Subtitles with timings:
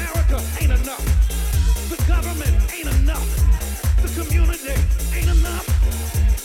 [0.00, 1.04] America ain't enough.
[1.90, 3.28] The government ain't enough.
[4.00, 4.74] The community
[5.14, 5.66] ain't enough.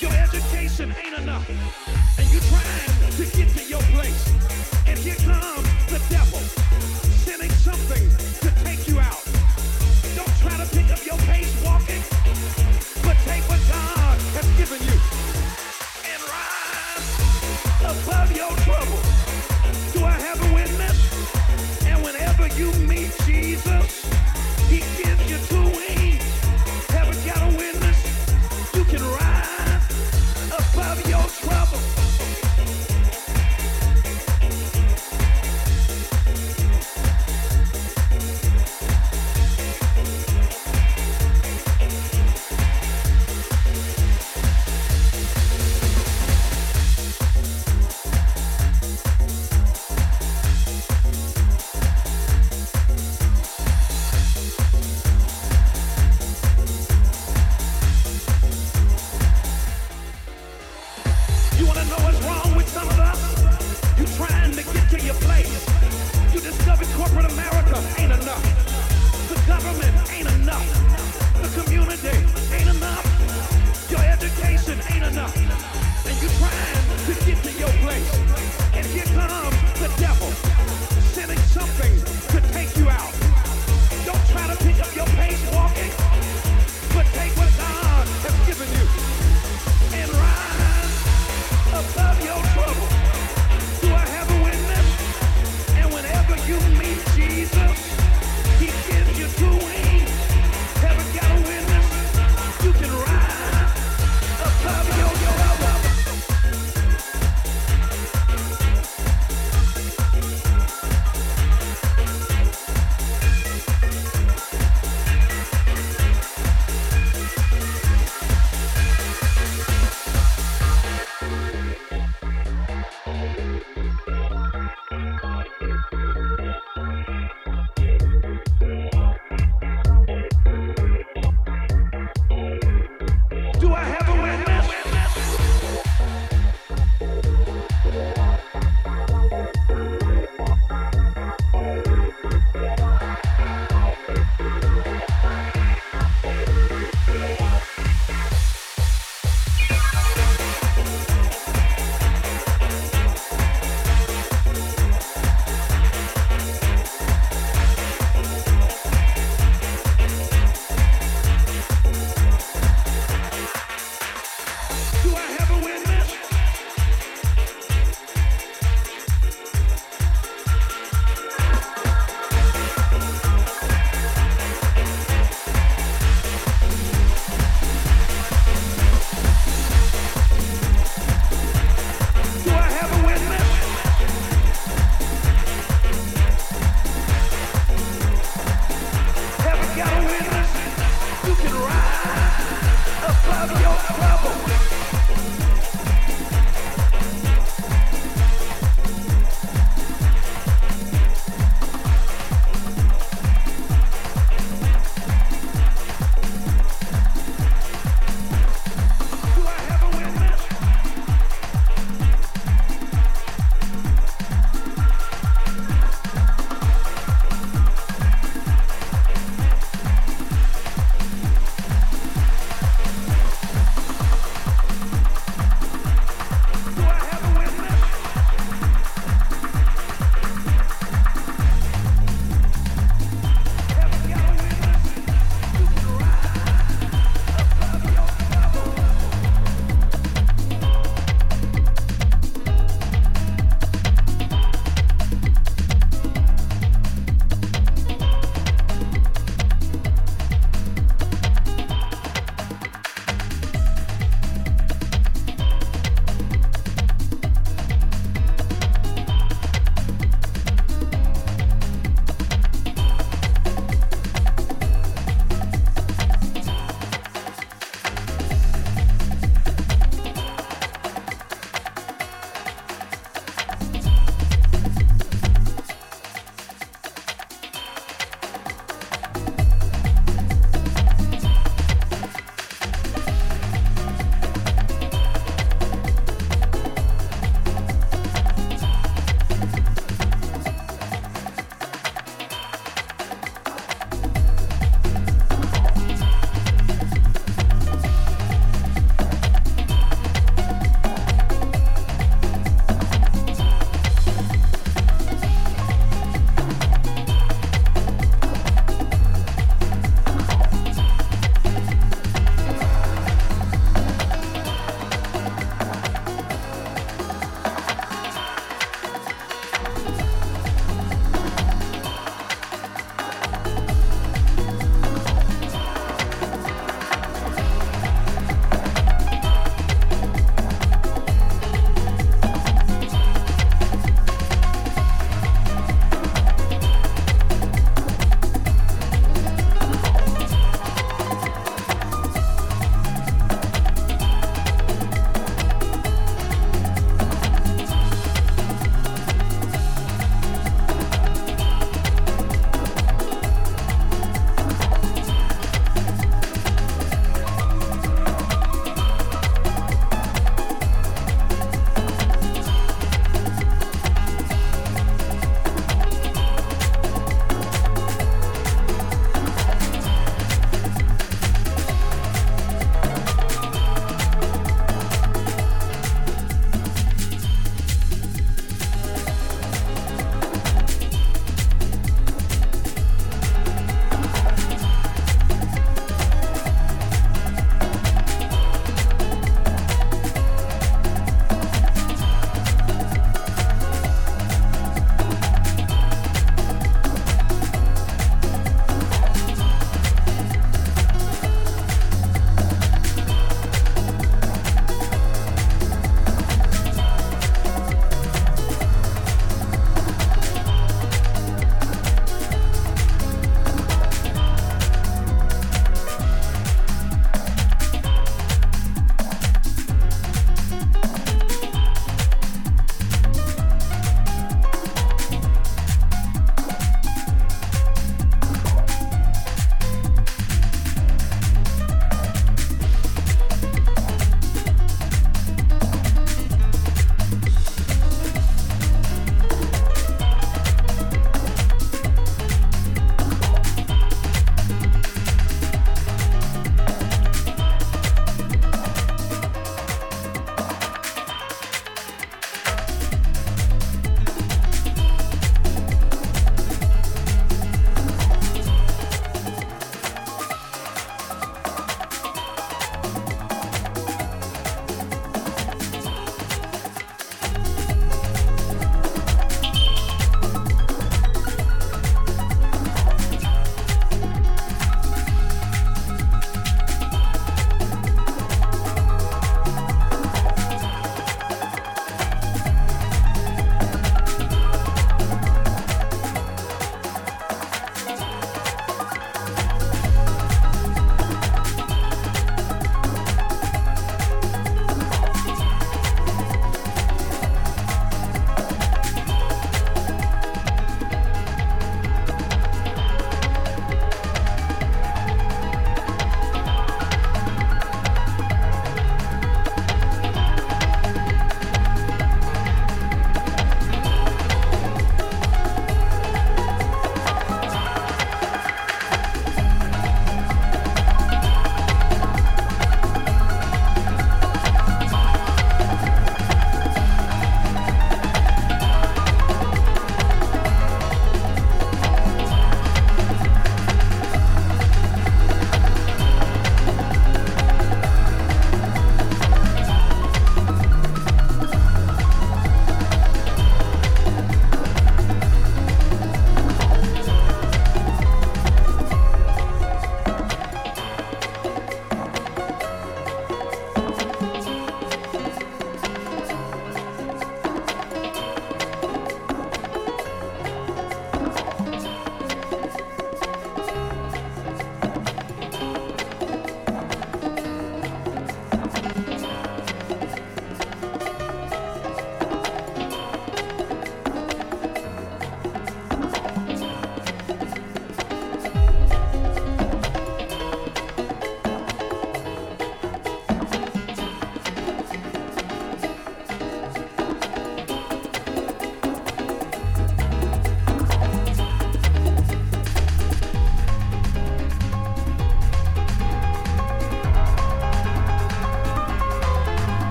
[0.00, 1.48] Your education ain't enough.
[2.18, 4.32] And you're trying to get to your place.
[4.86, 5.59] And here comes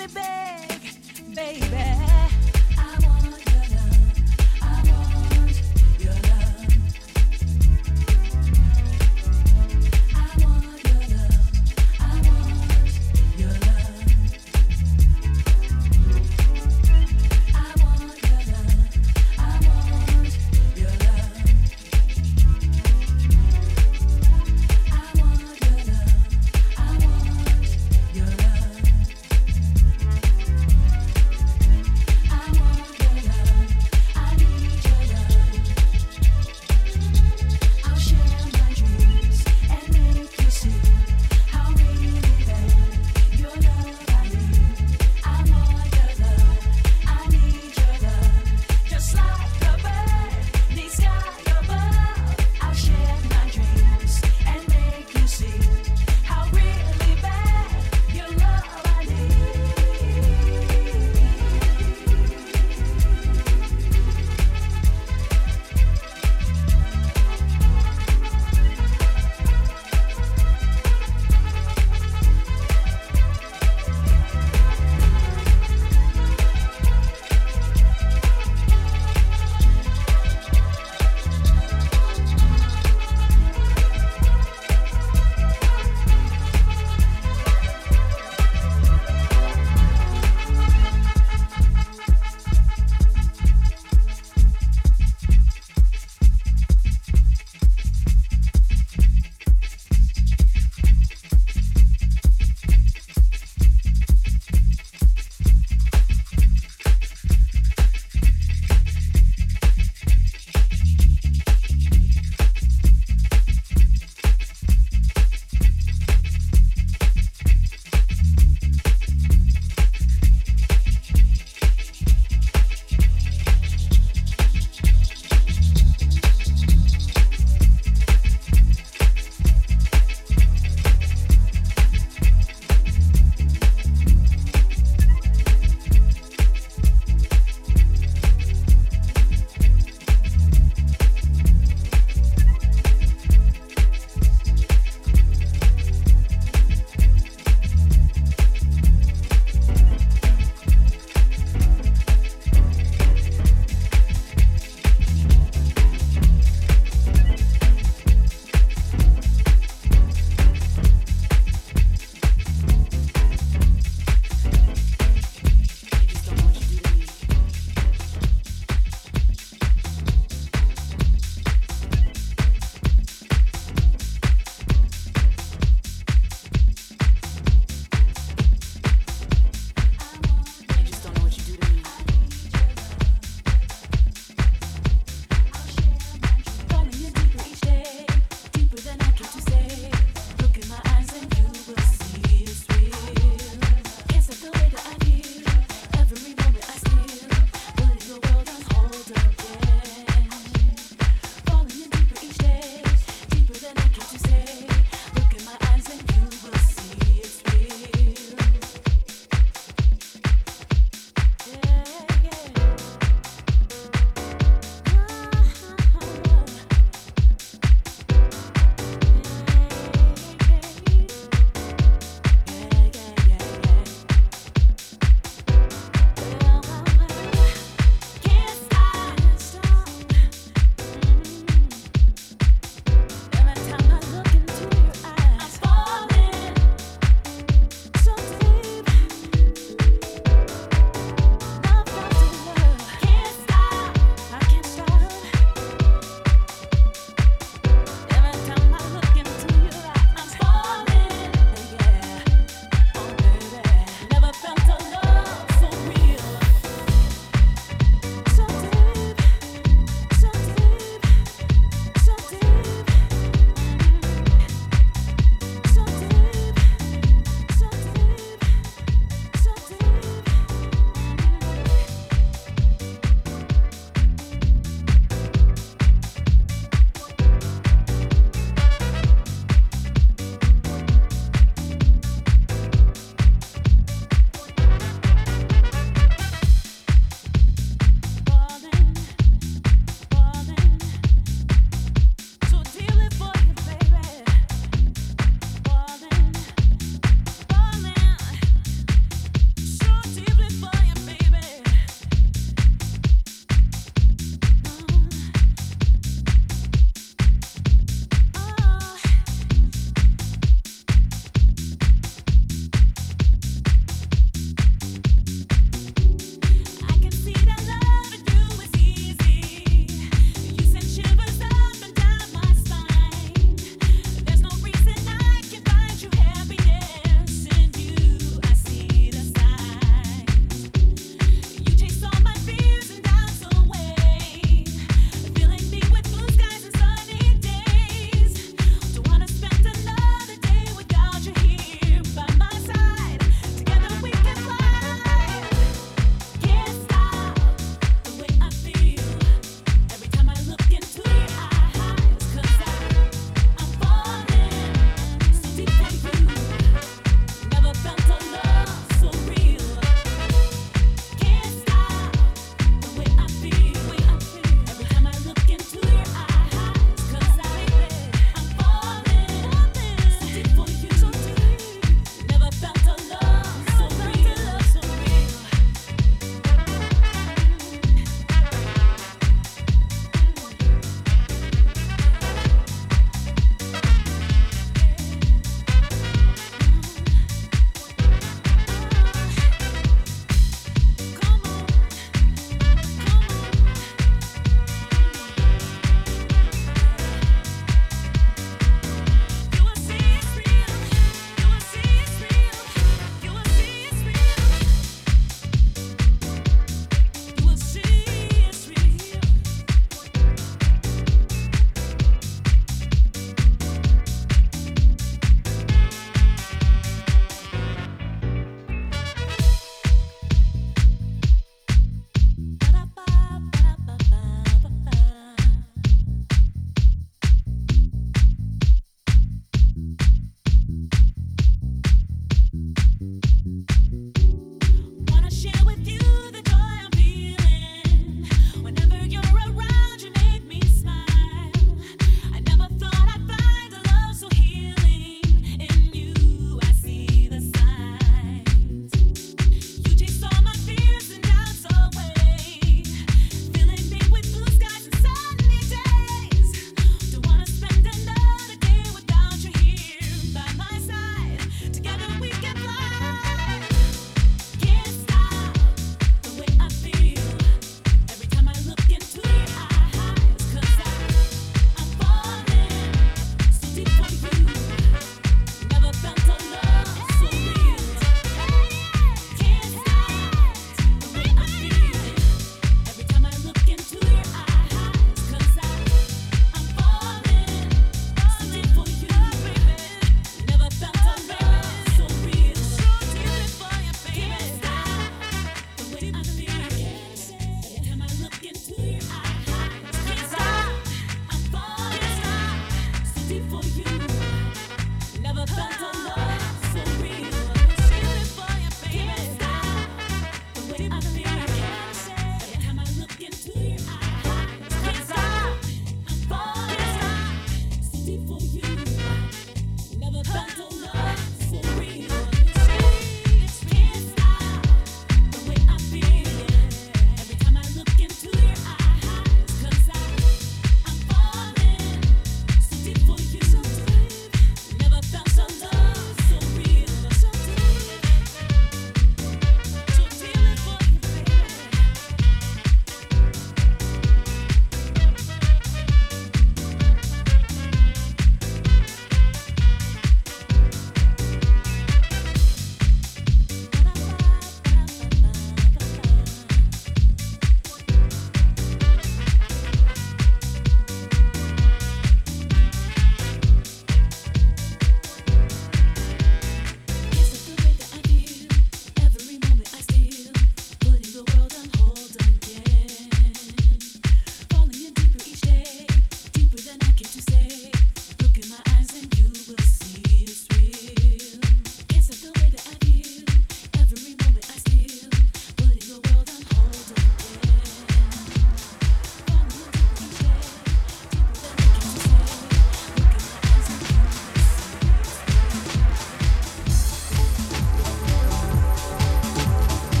[0.00, 1.89] me beg, baby.